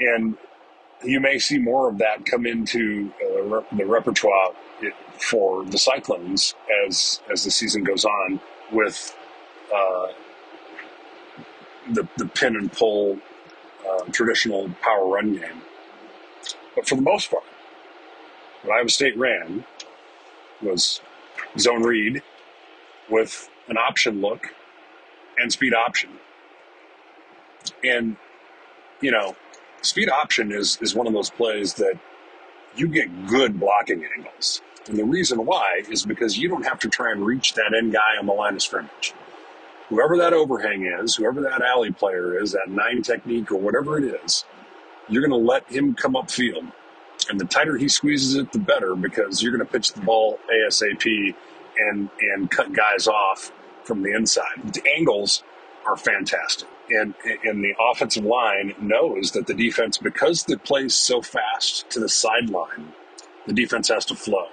And 0.00 0.36
you 1.04 1.20
may 1.20 1.38
see 1.38 1.58
more 1.58 1.88
of 1.88 1.98
that 1.98 2.26
come 2.26 2.46
into 2.46 3.12
uh, 3.22 3.62
the 3.76 3.86
repertoire 3.86 4.52
for 5.18 5.64
the 5.64 5.78
Cyclones 5.78 6.54
as 6.86 7.20
as 7.32 7.44
the 7.44 7.50
season 7.50 7.84
goes 7.84 8.04
on 8.04 8.40
with 8.72 9.16
uh, 9.74 10.08
the 11.92 12.08
the 12.16 12.26
pin 12.26 12.56
and 12.56 12.72
pull 12.72 13.18
uh, 13.88 14.04
traditional 14.12 14.70
power 14.82 15.08
run 15.08 15.34
game. 15.36 15.62
But 16.74 16.88
for 16.88 16.96
the 16.96 17.02
most 17.02 17.30
part, 17.30 17.44
what 18.62 18.76
Iowa 18.78 18.88
State 18.88 19.16
ran 19.16 19.64
was 20.62 21.00
zone 21.58 21.82
read 21.82 22.22
with 23.10 23.48
an 23.68 23.78
option 23.78 24.20
look 24.20 24.54
and 25.38 25.52
speed 25.52 25.74
option. 25.74 26.10
And 27.84 28.16
you 29.00 29.10
know, 29.10 29.36
speed 29.84 30.08
option 30.08 30.52
is 30.52 30.78
is 30.80 30.94
one 30.94 31.06
of 31.06 31.12
those 31.12 31.30
plays 31.30 31.74
that 31.74 31.98
you 32.76 32.88
get 32.88 33.26
good 33.26 33.58
blocking 33.58 34.04
angles. 34.16 34.60
And 34.88 34.98
the 34.98 35.04
reason 35.04 35.46
why 35.46 35.82
is 35.88 36.04
because 36.04 36.36
you 36.36 36.48
don't 36.48 36.64
have 36.66 36.78
to 36.80 36.88
try 36.88 37.12
and 37.12 37.24
reach 37.24 37.54
that 37.54 37.74
end 37.76 37.92
guy 37.92 38.18
on 38.18 38.26
the 38.26 38.32
line 38.32 38.54
of 38.54 38.62
scrimmage. 38.62 39.14
Whoever 39.88 40.16
that 40.18 40.32
overhang 40.32 40.86
is, 40.86 41.14
whoever 41.14 41.40
that 41.42 41.62
alley 41.62 41.92
player 41.92 42.40
is, 42.40 42.52
that 42.52 42.68
nine 42.68 43.02
technique 43.02 43.50
or 43.52 43.56
whatever 43.56 43.98
it 43.98 44.20
is, 44.24 44.44
you're 45.08 45.26
going 45.26 45.38
to 45.38 45.46
let 45.46 45.70
him 45.70 45.94
come 45.94 46.14
upfield. 46.14 46.72
And 47.28 47.40
the 47.40 47.44
tighter 47.44 47.76
he 47.76 47.88
squeezes 47.88 48.34
it, 48.34 48.52
the 48.52 48.58
better 48.58 48.94
because 48.94 49.42
you're 49.42 49.52
going 49.52 49.66
to 49.66 49.72
pitch 49.72 49.92
the 49.92 50.00
ball 50.00 50.38
ASAP 50.52 51.34
and, 51.78 52.10
and 52.20 52.50
cut 52.50 52.72
guys 52.72 53.06
off 53.06 53.52
from 53.84 54.02
the 54.02 54.14
inside. 54.14 54.72
The 54.72 54.82
angles 54.96 55.42
are 55.86 55.96
fantastic. 55.96 56.68
And 56.90 57.14
and 57.44 57.64
the 57.64 57.74
offensive 57.90 58.24
line 58.24 58.74
knows 58.80 59.32
that 59.32 59.46
the 59.46 59.54
defense, 59.54 59.98
because 59.98 60.44
the 60.44 60.58
play's 60.58 60.94
so 60.94 61.22
fast 61.22 61.88
to 61.90 62.00
the 62.00 62.08
sideline, 62.08 62.92
the 63.46 63.54
defense 63.54 63.88
has 63.88 64.04
to 64.06 64.14
flow, 64.14 64.48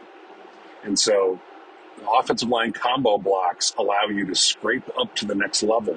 and 0.84 0.98
so 0.98 1.40
the 1.98 2.10
offensive 2.10 2.50
line 2.50 2.72
combo 2.72 3.18
blocks 3.18 3.74
allow 3.78 4.06
you 4.06 4.26
to 4.26 4.36
scrape 4.36 4.90
up 4.98 5.14
to 5.18 5.26
the 5.26 5.36
next 5.36 5.62
level, 5.62 5.96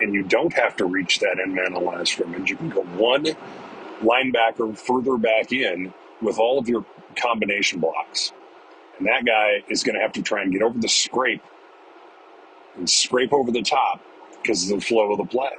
and 0.00 0.12
you 0.12 0.24
don't 0.24 0.52
have 0.52 0.76
to 0.76 0.86
reach 0.86 1.20
that 1.20 1.38
end 1.40 1.54
man 1.54 1.74
of 1.74 2.08
scrimmage. 2.08 2.50
You 2.50 2.56
can 2.56 2.70
go 2.70 2.82
one 2.82 3.26
linebacker 4.02 4.76
further 4.76 5.16
back 5.16 5.52
in 5.52 5.94
with 6.20 6.38
all 6.38 6.58
of 6.58 6.68
your 6.68 6.84
combination 7.14 7.78
blocks, 7.78 8.32
and 8.98 9.06
that 9.06 9.24
guy 9.24 9.62
is 9.68 9.84
going 9.84 9.94
to 9.94 10.00
have 10.00 10.12
to 10.12 10.22
try 10.22 10.42
and 10.42 10.52
get 10.52 10.62
over 10.62 10.78
the 10.78 10.88
scrape 10.88 11.42
and 12.76 12.90
scrape 12.90 13.32
over 13.32 13.52
the 13.52 13.62
top 13.62 14.00
because 14.42 14.70
of 14.70 14.80
the 14.80 14.84
flow 14.84 15.12
of 15.12 15.18
the 15.18 15.24
play. 15.24 15.50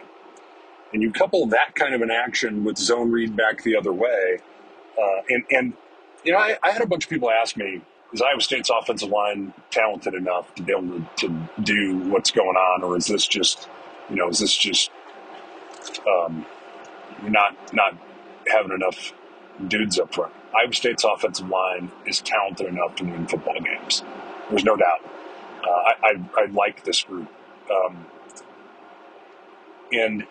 And 0.93 1.01
you 1.01 1.11
couple 1.11 1.45
that 1.47 1.75
kind 1.75 1.93
of 1.93 2.01
an 2.01 2.11
action 2.11 2.63
with 2.63 2.77
zone 2.77 3.11
read 3.11 3.35
back 3.35 3.63
the 3.63 3.77
other 3.77 3.93
way, 3.93 4.39
uh, 5.01 5.21
and 5.29 5.43
and 5.49 5.73
you 6.25 6.33
know 6.33 6.37
I, 6.37 6.57
I, 6.61 6.71
had 6.71 6.81
a 6.81 6.85
bunch 6.85 7.05
of 7.05 7.09
people 7.09 7.31
ask 7.31 7.55
me, 7.55 7.81
is 8.11 8.21
Iowa 8.21 8.41
State's 8.41 8.69
offensive 8.69 9.09
line 9.09 9.53
talented 9.69 10.13
enough 10.13 10.53
to 10.55 10.63
be 10.63 10.73
able 10.73 10.99
to, 10.99 11.05
to 11.27 11.49
do 11.63 11.97
what's 12.09 12.31
going 12.31 12.57
on, 12.57 12.83
or 12.83 12.97
is 12.97 13.07
this 13.07 13.25
just 13.25 13.69
you 14.09 14.17
know 14.17 14.27
is 14.27 14.39
this 14.39 14.55
just 14.55 14.91
um, 16.05 16.45
not 17.23 17.55
not 17.73 17.95
having 18.47 18.73
enough 18.73 19.13
dudes 19.67 19.97
up 19.97 20.13
front? 20.13 20.33
Iowa 20.53 20.73
State's 20.73 21.05
offensive 21.05 21.47
line 21.47 21.89
is 22.05 22.19
talented 22.19 22.67
enough 22.67 22.95
to 22.97 23.05
win 23.05 23.27
football 23.27 23.59
games. 23.61 24.03
There's 24.49 24.65
no 24.65 24.75
doubt. 24.75 24.99
Uh, 25.63 25.69
I, 25.69 25.93
I, 26.03 26.41
I 26.41 26.45
like 26.47 26.83
this 26.83 27.03
group. 27.03 27.31
Um, 27.71 28.05
and 29.91 30.25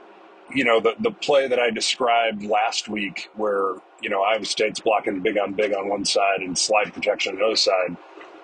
you 0.53 0.65
know 0.65 0.81
the 0.81 0.95
the 0.99 1.11
play 1.11 1.49
that 1.49 1.59
I 1.59 1.71
described 1.71 2.43
last 2.45 2.89
week, 2.89 3.31
where 3.35 3.75
you 4.03 4.11
know 4.11 4.23
Iowa 4.23 4.45
State's 4.45 4.81
blocking 4.81 5.21
big 5.21 5.39
on 5.39 5.55
big 5.55 5.73
on 5.73 5.89
one 5.89 6.05
side 6.05 6.41
and 6.41 6.57
slide 6.59 6.93
protection 6.93 7.35
on 7.35 7.39
the 7.39 7.45
other 7.45 7.57
side. 7.57 7.97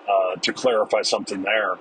Uh, 0.09 0.37
to 0.37 0.53
clarify 0.53 1.01
something 1.01 1.41
there, 1.43 1.75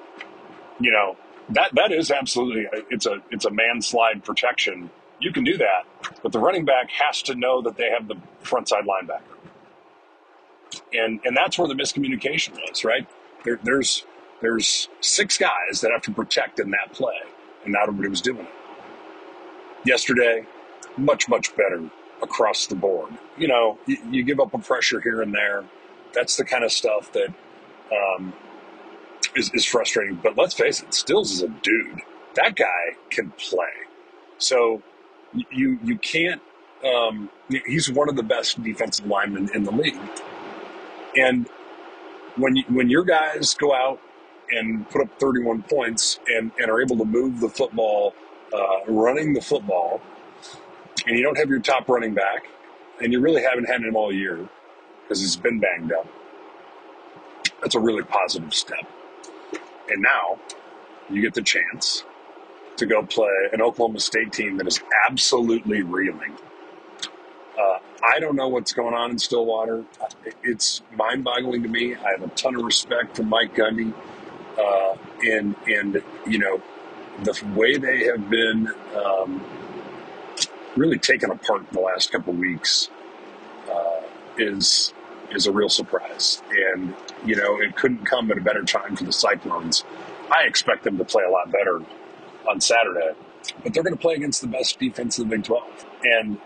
you 0.80 0.90
know 0.90 1.16
that 1.50 1.72
that 1.74 1.92
is 1.92 2.10
absolutely 2.10 2.66
it's 2.90 3.06
a 3.06 3.22
it's 3.30 3.44
a 3.44 3.50
man 3.50 3.80
slide 3.80 4.24
protection. 4.24 4.90
You 5.20 5.32
can 5.32 5.44
do 5.44 5.56
that, 5.58 5.84
but 6.22 6.32
the 6.32 6.40
running 6.40 6.64
back 6.64 6.90
has 6.90 7.22
to 7.22 7.34
know 7.34 7.62
that 7.62 7.76
they 7.76 7.88
have 7.90 8.08
the 8.08 8.16
front 8.40 8.68
side 8.68 8.84
linebacker, 8.84 9.22
and 10.92 11.20
and 11.24 11.36
that's 11.36 11.56
where 11.56 11.68
the 11.68 11.74
miscommunication 11.74 12.52
was. 12.68 12.84
Right 12.84 13.06
there, 13.44 13.60
there's 13.62 14.04
there's 14.42 14.88
six 15.00 15.38
guys 15.38 15.80
that 15.82 15.92
have 15.92 16.02
to 16.02 16.12
protect 16.12 16.58
in 16.58 16.70
that 16.72 16.92
play, 16.92 17.14
and 17.62 17.72
not 17.72 17.84
everybody 17.84 18.08
was 18.08 18.20
doing 18.20 18.40
it 18.40 18.55
yesterday, 19.86 20.46
much, 20.96 21.28
much 21.28 21.54
better 21.56 21.90
across 22.22 22.66
the 22.66 22.74
board. 22.74 23.12
You 23.38 23.48
know, 23.48 23.78
you, 23.86 23.98
you 24.10 24.22
give 24.24 24.40
up 24.40 24.54
a 24.54 24.58
pressure 24.58 25.00
here 25.00 25.22
and 25.22 25.34
there. 25.34 25.64
That's 26.14 26.36
the 26.36 26.44
kind 26.44 26.64
of 26.64 26.72
stuff 26.72 27.12
that 27.12 27.32
um, 27.92 28.32
is, 29.34 29.50
is 29.54 29.64
frustrating. 29.64 30.16
But 30.22 30.36
let's 30.36 30.54
face 30.54 30.82
it, 30.82 30.94
Stills 30.94 31.30
is 31.32 31.42
a 31.42 31.48
dude. 31.48 32.02
That 32.34 32.56
guy 32.56 32.96
can 33.10 33.30
play. 33.32 33.68
So 34.38 34.82
you 35.50 35.78
you 35.82 35.98
can't. 35.98 36.42
Um, 36.84 37.30
he's 37.66 37.90
one 37.90 38.08
of 38.08 38.16
the 38.16 38.22
best 38.22 38.62
defensive 38.62 39.06
linemen 39.06 39.50
in 39.54 39.64
the 39.64 39.72
league. 39.72 39.98
And 41.16 41.48
when 42.36 42.56
you, 42.56 42.64
when 42.68 42.90
your 42.90 43.02
guys 43.04 43.54
go 43.54 43.74
out 43.74 44.00
and 44.50 44.88
put 44.90 45.02
up 45.02 45.18
31 45.18 45.62
points 45.62 46.20
and, 46.28 46.52
and 46.58 46.70
are 46.70 46.80
able 46.80 46.96
to 46.98 47.04
move 47.04 47.40
the 47.40 47.48
football 47.48 48.14
uh, 48.52 48.90
running 48.92 49.32
the 49.32 49.40
football, 49.40 50.00
and 51.06 51.16
you 51.16 51.22
don't 51.22 51.38
have 51.38 51.48
your 51.48 51.60
top 51.60 51.88
running 51.88 52.14
back, 52.14 52.46
and 53.02 53.12
you 53.12 53.20
really 53.20 53.42
haven't 53.42 53.66
had 53.66 53.82
him 53.82 53.96
all 53.96 54.12
year 54.12 54.48
because 55.02 55.20
he's 55.20 55.36
been 55.36 55.60
banged 55.60 55.92
up. 55.92 56.06
That's 57.60 57.74
a 57.74 57.80
really 57.80 58.02
positive 58.02 58.54
step. 58.54 58.86
And 59.88 60.02
now 60.02 60.38
you 61.10 61.22
get 61.22 61.34
the 61.34 61.42
chance 61.42 62.04
to 62.76 62.86
go 62.86 63.02
play 63.02 63.48
an 63.52 63.62
Oklahoma 63.62 64.00
State 64.00 64.32
team 64.32 64.56
that 64.58 64.66
is 64.66 64.82
absolutely 65.08 65.82
reeling. 65.82 66.36
Uh, 67.58 67.78
I 68.02 68.20
don't 68.20 68.36
know 68.36 68.48
what's 68.48 68.72
going 68.72 68.94
on 68.94 69.12
in 69.12 69.18
Stillwater. 69.18 69.84
It's 70.42 70.82
mind 70.94 71.24
boggling 71.24 71.62
to 71.62 71.68
me. 71.68 71.94
I 71.94 72.10
have 72.10 72.22
a 72.22 72.28
ton 72.28 72.56
of 72.56 72.62
respect 72.62 73.16
for 73.16 73.22
Mike 73.22 73.54
Gundy. 73.54 73.94
Uh, 74.58 74.96
and, 75.24 75.54
and, 75.66 76.02
you 76.26 76.38
know, 76.38 76.62
the 77.22 77.40
way 77.54 77.76
they 77.76 78.04
have 78.04 78.28
been 78.28 78.72
um, 78.94 79.44
really 80.76 80.98
taken 80.98 81.30
apart 81.30 81.62
in 81.62 81.68
the 81.72 81.80
last 81.80 82.12
couple 82.12 82.32
weeks 82.32 82.90
uh, 83.70 84.02
is 84.38 84.92
is 85.32 85.46
a 85.46 85.52
real 85.52 85.68
surprise. 85.68 86.42
And 86.50 86.94
you 87.24 87.36
know, 87.36 87.60
it 87.60 87.76
couldn't 87.76 88.04
come 88.04 88.30
at 88.30 88.38
a 88.38 88.40
better 88.40 88.62
time 88.62 88.96
for 88.96 89.04
the 89.04 89.12
Cyclones. 89.12 89.84
I 90.30 90.44
expect 90.44 90.84
them 90.84 90.98
to 90.98 91.04
play 91.04 91.24
a 91.24 91.30
lot 91.30 91.50
better 91.50 91.82
on 92.48 92.60
Saturday, 92.60 93.12
but 93.62 93.72
they're 93.72 93.82
going 93.82 93.94
to 93.96 94.00
play 94.00 94.14
against 94.14 94.40
the 94.40 94.48
best 94.48 94.78
defense 94.78 95.18
in 95.18 95.28
the 95.28 95.36
Big 95.36 95.44
12. 95.44 95.86
And 96.04 96.38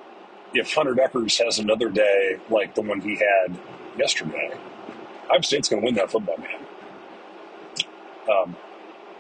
if 0.55 0.75
Hunter 0.75 0.95
Dekkers 0.95 1.43
has 1.45 1.59
another 1.59 1.89
day 1.89 2.39
like 2.51 2.75
the 2.75 2.83
one 2.83 3.01
he 3.01 3.17
had 3.17 3.59
yesterday, 3.99 4.53
Iowa 5.31 5.43
State's 5.43 5.69
going 5.69 5.83
to 5.83 5.87
win 5.87 5.95
that 5.95 6.11
football 6.11 6.37
game. 6.37 6.67
Um, 8.31 8.57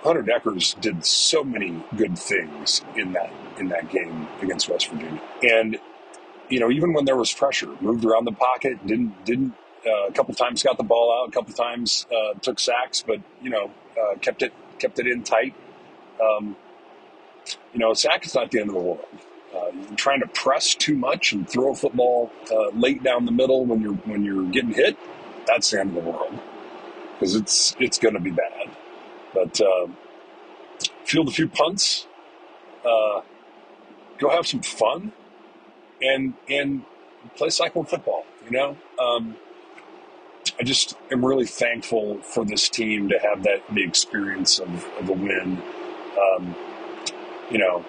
Hunter 0.02 0.23
Dekkers 0.23 0.80
did 0.80 1.04
so 1.04 1.45
many 1.45 1.83
good 1.97 2.19
things 2.19 2.83
in 2.97 3.12
that 3.12 3.33
in 3.59 3.69
that 3.69 3.90
game 3.90 4.28
against 4.40 4.69
West 4.69 4.88
Virginia, 4.88 5.21
and 5.42 5.78
you 6.49 6.61
know 6.61 6.71
even 6.71 6.92
when 6.92 7.04
there 7.04 7.16
was 7.16 7.33
pressure, 7.33 7.75
moved 7.80 8.04
around 8.04 8.25
the 8.25 8.33
pocket, 8.33 8.85
didn't 8.87 9.25
didn't 9.25 9.54
uh, 9.87 10.07
a 10.09 10.12
couple 10.12 10.35
times 10.35 10.62
got 10.62 10.78
the 10.78 10.85
ball 10.85 11.23
out, 11.23 11.28
a 11.28 11.33
couple 11.33 11.52
times 11.52 12.07
uh, 12.11 12.38
took 12.40 12.59
sacks, 12.59 13.04
but 13.07 13.21
you 13.42 13.50
know 13.50 13.71
uh, 14.00 14.16
kept 14.21 14.42
it 14.42 14.52
kept 14.78 14.99
it 14.99 15.07
in 15.07 15.23
tight. 15.23 15.54
Um, 16.23 16.57
you 17.73 17.80
know, 17.80 17.92
a 17.92 17.97
sack 17.97 18.25
is 18.26 18.35
not 18.35 18.50
the 18.50 18.61
end 18.61 18.71
of 18.71 18.75
the 18.75 18.80
world, 18.80 19.04
uh, 19.54 19.71
trying 19.97 20.21
to 20.21 20.26
press 20.28 20.75
too 20.75 20.97
much 20.97 21.33
and 21.33 21.49
throw 21.49 21.73
a 21.73 21.75
football 21.75 22.30
uh, 22.50 22.69
late 22.71 23.02
down 23.02 23.26
the 23.26 23.33
middle 23.33 23.64
when 23.66 23.80
you're 23.80 23.95
when 23.95 24.25
you're 24.25 24.49
getting 24.50 24.73
hit, 24.73 24.97
that's 25.47 25.71
the 25.71 25.80
end 25.80 25.97
of 25.97 26.04
the 26.04 26.11
world 26.11 26.38
because 27.14 27.35
it's 27.35 27.76
it's 27.78 27.99
going 27.99 28.14
to 28.14 28.21
be 28.21 28.30
bad. 28.30 28.71
But 29.34 29.60
uh, 29.60 29.88
field 31.04 31.28
a 31.28 31.32
few 31.32 31.49
punts, 31.49 32.06
uh, 32.84 33.22
go 34.18 34.30
have 34.30 34.46
some 34.46 34.62
fun, 34.62 35.12
and 36.02 36.34
and 36.49 36.84
play 37.37 37.50
cycle 37.50 37.84
football. 37.84 38.25
You 38.44 38.52
know, 38.52 38.76
um, 39.00 39.37
I 40.58 40.64
just 40.64 40.96
am 41.12 41.25
really 41.25 41.46
thankful 41.46 42.20
for 42.22 42.44
this 42.44 42.68
team 42.68 43.08
to 43.10 43.18
have 43.18 43.42
that 43.44 43.62
the 43.72 43.82
experience 43.82 44.58
of, 44.58 44.87
of 44.99 45.08
a 45.08 45.12
win. 45.12 45.62
Um, 46.20 46.56
you 47.50 47.58
know, 47.58 47.84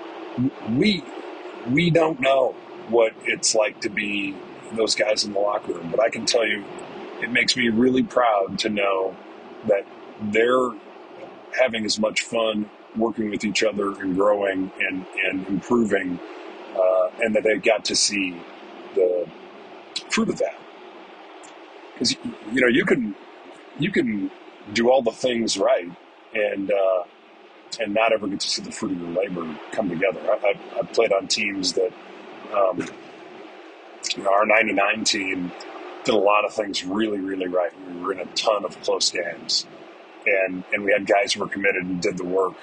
we 0.76 1.04
we 1.70 1.90
don't 1.90 2.20
know 2.20 2.54
what 2.90 3.14
it's 3.24 3.56
like 3.56 3.82
to 3.82 3.90
be 3.90 4.36
those 4.74 4.96
guys 4.96 5.24
in 5.24 5.34
the 5.34 5.40
locker 5.40 5.74
room, 5.74 5.90
but 5.92 6.00
I 6.00 6.10
can 6.10 6.26
tell 6.26 6.46
you, 6.48 6.64
it 7.22 7.32
makes 7.32 7.56
me 7.56 7.70
really 7.70 8.04
proud 8.04 8.60
to 8.60 8.70
know 8.70 9.16
that 9.68 9.86
they're 10.22 10.70
having 11.60 11.86
as 11.86 12.00
much 12.00 12.22
fun 12.22 12.70
working 12.98 13.30
with 13.30 13.44
each 13.46 13.64
other 13.64 14.00
and 14.02 14.16
growing 14.16 14.72
and, 14.80 15.06
and 15.26 15.48
improving, 15.48 16.20
uh, 16.76 17.10
and 17.22 17.36
that 17.36 17.44
they 17.44 17.58
got 17.58 17.86
to 17.86 17.96
see 17.96 18.36
the 18.96 19.28
fruit 20.10 20.30
of 20.30 20.38
that. 20.40 20.58
Because 21.94 22.14
you 22.52 22.62
know 22.62 22.68
you 22.68 22.86
can 22.86 23.16
you 23.80 23.92
can 23.92 24.32
do 24.74 24.90
all 24.90 25.02
the 25.02 25.12
things 25.12 25.58
right 25.58 25.90
and 26.34 26.72
uh, 26.72 27.04
and 27.80 27.94
not 27.94 28.14
ever 28.14 28.28
get 28.28 28.40
to 28.42 28.50
see 28.50 28.62
the 28.62 28.72
fruit 28.72 28.94
of 28.94 29.02
your 29.02 29.12
labor 29.12 29.58
come 29.72 29.90
together. 29.90 30.20
I, 30.24 30.56
I, 30.76 30.80
I 30.80 30.84
played 30.84 31.14
on 31.14 31.28
teams 31.28 31.74
that 31.74 31.94
um, 32.54 32.88
you 34.16 34.24
know, 34.24 34.32
our 34.34 34.46
'99 34.46 35.04
team 35.06 35.52
did 36.06 36.16
a 36.16 36.18
lot 36.18 36.46
of 36.46 36.54
things 36.54 36.86
really 36.86 37.20
really 37.20 37.48
right. 37.48 37.72
We 37.88 38.02
were 38.02 38.14
in 38.14 38.20
a 38.20 38.26
ton 38.36 38.66
of 38.66 38.80
close 38.82 39.12
games, 39.12 39.66
and 40.26 40.64
and 40.74 40.84
we 40.84 40.92
had 40.92 41.06
guys 41.06 41.34
who 41.34 41.42
were 41.42 41.48
committed 41.48 41.84
and 41.86 42.02
did 42.02 42.18
the 42.18 42.26
work. 42.26 42.54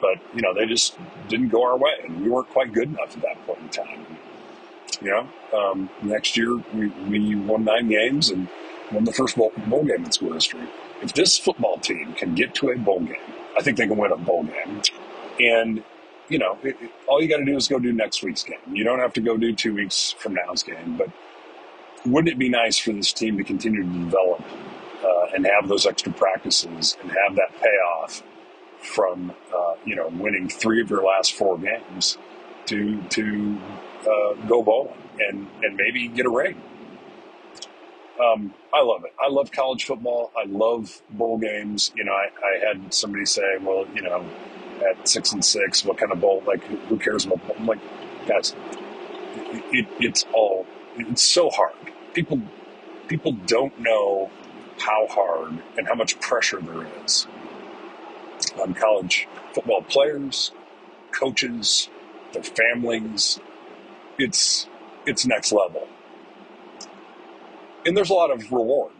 But 0.00 0.18
you 0.34 0.42
know 0.42 0.54
they 0.54 0.66
just 0.66 0.96
didn't 1.28 1.48
go 1.48 1.62
our 1.64 1.76
way, 1.76 1.92
and 2.04 2.22
we 2.22 2.28
weren't 2.28 2.48
quite 2.48 2.72
good 2.72 2.88
enough 2.88 3.16
at 3.16 3.22
that 3.22 3.46
point 3.46 3.60
in 3.60 3.68
time. 3.68 4.06
You 5.02 5.10
know, 5.10 5.58
um, 5.58 5.90
next 6.02 6.36
year 6.36 6.56
we, 6.72 6.88
we 7.08 7.34
won 7.34 7.64
nine 7.64 7.88
games 7.88 8.30
and 8.30 8.48
won 8.92 9.04
the 9.04 9.12
first 9.12 9.36
bowl, 9.36 9.52
bowl 9.66 9.84
game 9.84 10.04
in 10.04 10.12
school 10.12 10.32
history. 10.32 10.66
If 11.02 11.12
this 11.14 11.36
football 11.38 11.78
team 11.78 12.14
can 12.14 12.34
get 12.34 12.54
to 12.56 12.70
a 12.70 12.78
bowl 12.78 13.00
game, 13.00 13.16
I 13.56 13.62
think 13.62 13.76
they 13.76 13.86
can 13.86 13.96
win 13.96 14.12
a 14.12 14.16
bowl 14.16 14.44
game. 14.44 14.82
And, 15.40 15.82
you 16.28 16.38
know, 16.38 16.58
it, 16.62 16.76
it, 16.80 16.90
all 17.06 17.20
you 17.20 17.28
got 17.28 17.38
to 17.38 17.44
do 17.44 17.56
is 17.56 17.68
go 17.68 17.78
do 17.78 17.92
next 17.92 18.22
week's 18.22 18.44
game. 18.44 18.58
You 18.72 18.84
don't 18.84 19.00
have 19.00 19.12
to 19.14 19.20
go 19.20 19.36
do 19.36 19.52
two 19.52 19.74
weeks 19.74 20.12
from 20.12 20.34
now's 20.34 20.62
game. 20.62 20.96
But 20.96 21.10
wouldn't 22.06 22.32
it 22.32 22.38
be 22.38 22.48
nice 22.48 22.78
for 22.78 22.92
this 22.92 23.12
team 23.12 23.36
to 23.38 23.44
continue 23.44 23.82
to 23.82 23.88
develop 23.88 24.42
uh, 25.04 25.26
and 25.34 25.46
have 25.46 25.68
those 25.68 25.86
extra 25.86 26.12
practices 26.12 26.96
and 27.02 27.10
have 27.10 27.36
that 27.36 27.52
payoff 27.60 28.22
from, 28.80 29.32
uh, 29.54 29.74
you 29.84 29.94
know, 29.94 30.08
winning 30.08 30.48
three 30.48 30.80
of 30.80 30.90
your 30.90 31.04
last 31.04 31.32
four 31.34 31.58
games 31.58 32.18
to, 32.66 33.00
to 33.08 33.58
uh, 34.02 34.34
go 34.46 34.62
bowling 34.62 34.94
and, 35.18 35.48
and 35.62 35.76
maybe 35.76 36.08
get 36.08 36.26
a 36.26 36.30
ring? 36.30 36.60
Um, 38.22 38.54
I 38.72 38.82
love 38.82 39.04
it. 39.04 39.12
I 39.20 39.28
love 39.28 39.50
college 39.50 39.84
football. 39.84 40.30
I 40.36 40.44
love 40.46 41.02
bowl 41.10 41.38
games. 41.38 41.92
You 41.96 42.04
know, 42.04 42.12
I, 42.12 42.28
I, 42.44 42.66
had 42.66 42.94
somebody 42.94 43.26
say, 43.26 43.58
well, 43.60 43.86
you 43.92 44.02
know, 44.02 44.24
at 44.88 45.08
six 45.08 45.32
and 45.32 45.44
six, 45.44 45.84
what 45.84 45.98
kind 45.98 46.12
of 46.12 46.20
bowl? 46.20 46.42
Like, 46.46 46.62
who 46.62 46.96
cares 46.96 47.24
about 47.24 47.44
bowl? 47.46 47.56
I'm 47.58 47.66
like, 47.66 47.80
guys, 48.26 48.54
it, 49.36 49.64
it, 49.72 49.86
it's 49.98 50.24
all, 50.32 50.64
it's 50.96 51.22
so 51.22 51.50
hard. 51.50 51.74
People, 52.12 52.40
people 53.08 53.32
don't 53.32 53.76
know 53.80 54.30
how 54.78 55.06
hard 55.08 55.62
and 55.76 55.86
how 55.86 55.94
much 55.94 56.18
pressure 56.20 56.60
there 56.60 56.86
is 57.04 57.26
on 58.60 58.74
college 58.74 59.28
football 59.52 59.82
players, 59.82 60.52
coaches, 61.12 61.88
their 62.32 62.42
families. 62.42 63.38
It's, 64.18 64.68
it's 65.06 65.26
next 65.26 65.52
level 65.52 65.88
and 67.86 67.96
there's 67.96 68.10
a 68.10 68.14
lot 68.14 68.30
of 68.30 68.50
reward, 68.52 68.92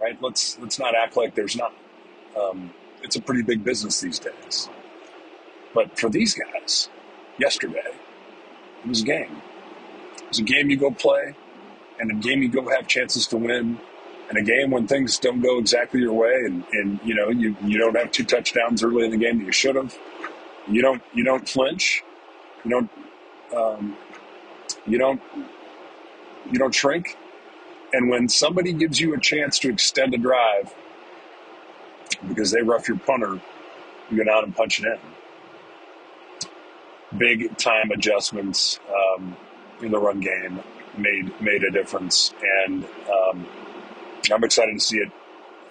right? 0.00 0.20
Let's 0.22 0.58
let's 0.58 0.78
not 0.78 0.94
act 0.94 1.16
like 1.16 1.34
there's 1.34 1.56
not. 1.56 1.72
Um, 2.38 2.72
it's 3.02 3.16
a 3.16 3.20
pretty 3.20 3.42
big 3.42 3.64
business 3.64 4.00
these 4.00 4.18
days. 4.18 4.68
But 5.74 5.98
for 5.98 6.10
these 6.10 6.34
guys, 6.34 6.88
yesterday, 7.38 7.94
it 8.84 8.88
was 8.88 9.02
a 9.02 9.04
game. 9.04 9.42
It 10.16 10.28
was 10.28 10.38
a 10.38 10.42
game 10.42 10.70
you 10.70 10.76
go 10.76 10.90
play, 10.90 11.34
and 11.98 12.10
a 12.10 12.14
game 12.14 12.42
you 12.42 12.48
go 12.48 12.68
have 12.68 12.86
chances 12.86 13.26
to 13.28 13.36
win, 13.36 13.78
and 14.30 14.38
a 14.38 14.42
game 14.42 14.70
when 14.70 14.86
things 14.86 15.18
don't 15.18 15.42
go 15.42 15.58
exactly 15.58 16.00
your 16.00 16.14
way, 16.14 16.34
and, 16.46 16.64
and 16.72 17.00
you 17.04 17.14
know 17.14 17.28
you, 17.28 17.54
you 17.62 17.78
don't 17.78 17.96
have 17.96 18.10
two 18.10 18.24
touchdowns 18.24 18.82
early 18.82 19.04
in 19.04 19.10
the 19.10 19.18
game 19.18 19.38
that 19.38 19.44
you 19.44 19.52
should 19.52 19.76
have. 19.76 19.98
You 20.66 20.80
don't 20.80 21.02
you 21.12 21.24
don't 21.24 21.46
flinch. 21.46 22.02
You 22.64 22.70
don't 22.70 22.90
um, 23.54 23.96
you 24.86 24.96
don't 24.96 25.20
you 26.50 26.58
don't 26.58 26.74
shrink 26.74 27.18
and 27.92 28.08
when 28.08 28.28
somebody 28.28 28.72
gives 28.72 29.00
you 29.00 29.14
a 29.14 29.20
chance 29.20 29.58
to 29.60 29.68
extend 29.68 30.14
a 30.14 30.18
drive 30.18 30.72
because 32.28 32.50
they 32.50 32.62
rough 32.62 32.88
your 32.88 32.98
punter, 32.98 33.40
you 34.10 34.24
go 34.24 34.32
out 34.32 34.44
and 34.44 34.54
punch 34.54 34.80
it 34.80 34.86
in. 34.86 34.98
Big 37.18 37.56
time 37.56 37.90
adjustments 37.90 38.78
um, 38.88 39.36
in 39.82 39.90
the 39.90 39.98
run 39.98 40.20
game 40.20 40.60
made 40.96 41.40
made 41.40 41.64
a 41.64 41.70
difference, 41.70 42.32
and 42.64 42.86
um, 43.10 43.46
I'm 44.32 44.44
excited 44.44 44.78
to 44.78 44.80
see 44.80 44.98
it 44.98 45.10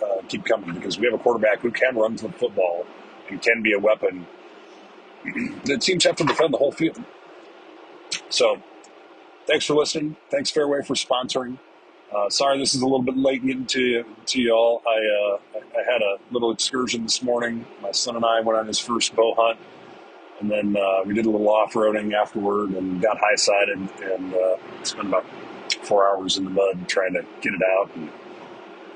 uh, 0.03 0.21
keep 0.27 0.45
coming 0.45 0.73
because 0.73 0.97
we 0.99 1.05
have 1.05 1.13
a 1.13 1.21
quarterback 1.21 1.59
who 1.59 1.71
can 1.71 1.95
run 1.95 2.15
the 2.15 2.29
football 2.29 2.85
and 3.29 3.41
can 3.41 3.61
be 3.61 3.73
a 3.73 3.79
weapon. 3.79 4.25
the 5.65 5.77
teams 5.77 6.03
have 6.05 6.15
to 6.17 6.23
defend 6.23 6.53
the 6.53 6.57
whole 6.57 6.71
field. 6.71 7.03
So, 8.29 8.61
thanks 9.45 9.65
for 9.65 9.75
listening. 9.75 10.15
Thanks 10.29 10.51
Fareway 10.51 10.85
for 10.85 10.95
sponsoring. 10.95 11.57
Uh, 12.15 12.29
sorry, 12.29 12.57
this 12.57 12.73
is 12.73 12.81
a 12.81 12.85
little 12.85 13.03
bit 13.03 13.17
late 13.17 13.45
getting 13.45 13.67
to 13.67 14.03
to 14.25 14.41
y'all. 14.41 14.81
I 14.87 14.97
uh, 14.97 15.59
I 15.77 15.91
had 15.91 16.01
a 16.01 16.17
little 16.31 16.51
excursion 16.51 17.03
this 17.03 17.21
morning. 17.21 17.65
My 17.81 17.91
son 17.91 18.15
and 18.15 18.25
I 18.25 18.41
went 18.41 18.57
on 18.57 18.65
his 18.65 18.79
first 18.79 19.15
bow 19.15 19.35
hunt, 19.37 19.59
and 20.39 20.49
then 20.49 20.75
uh, 20.75 21.03
we 21.05 21.13
did 21.13 21.27
a 21.27 21.29
little 21.29 21.49
off 21.49 21.73
roading 21.73 22.13
afterward, 22.13 22.71
and 22.71 22.99
got 22.99 23.19
high 23.19 23.35
sided, 23.35 23.77
and 24.01 24.33
uh, 24.33 24.57
spent 24.83 25.07
about 25.07 25.25
four 25.83 26.07
hours 26.07 26.37
in 26.37 26.45
the 26.45 26.49
mud 26.49 26.87
trying 26.87 27.13
to 27.13 27.23
get 27.41 27.53
it 27.53 27.61
out 27.61 27.91
and 27.95 28.09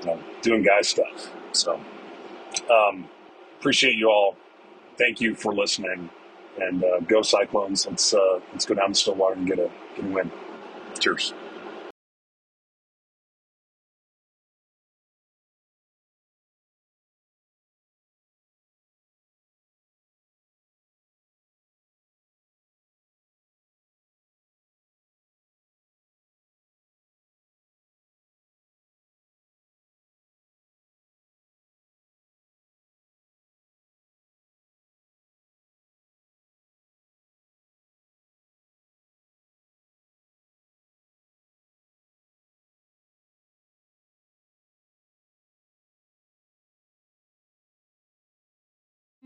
know, 0.06 0.18
doing 0.42 0.62
guy 0.62 0.82
stuff. 0.82 1.30
So, 1.52 1.80
um, 2.70 3.08
appreciate 3.58 3.96
you 3.96 4.10
all. 4.10 4.36
Thank 4.96 5.20
you 5.20 5.34
for 5.34 5.52
listening, 5.54 6.10
and 6.58 6.84
uh, 6.84 7.00
go 7.00 7.22
Cyclones. 7.22 7.86
Let's 7.86 8.14
uh, 8.14 8.40
let's 8.52 8.64
go 8.64 8.74
down 8.74 8.88
to 8.90 8.94
Stillwater 8.94 9.34
and 9.34 9.46
get 9.46 9.58
a 9.58 9.70
get 9.96 10.04
a 10.04 10.08
win. 10.08 10.30
Cheers. 11.00 11.34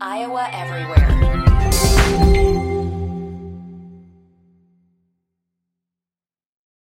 Iowa 0.01 0.47
Everywhere. 0.53 1.09